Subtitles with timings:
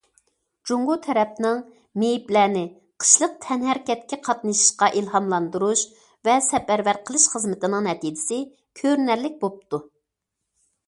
[0.67, 1.59] جۇڭگو تەرەپنىڭ
[2.03, 2.63] مېيىپلەرنى
[3.03, 5.83] قىشلىق تەنھەرىكەتكە قاتنىشىشقا ئىلھاملاندۇرۇش
[6.29, 8.41] ۋە سەپەرۋەر قىلىش خىزمىتىنىڭ نەتىجىسى
[8.81, 9.81] كۆرۈنەرلىك بوپتۇ.